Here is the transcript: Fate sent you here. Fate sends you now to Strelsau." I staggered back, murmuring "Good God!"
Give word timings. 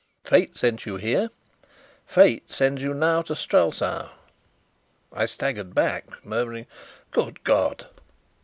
Fate 0.23 0.57
sent 0.57 0.87
you 0.87 0.95
here. 0.95 1.29
Fate 2.07 2.51
sends 2.51 2.81
you 2.81 2.91
now 2.91 3.21
to 3.21 3.35
Strelsau." 3.35 4.09
I 5.13 5.27
staggered 5.27 5.75
back, 5.75 6.25
murmuring 6.25 6.65
"Good 7.11 7.43
God!" 7.43 7.85